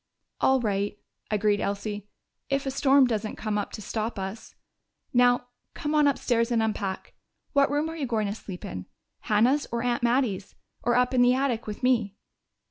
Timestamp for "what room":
7.53-7.87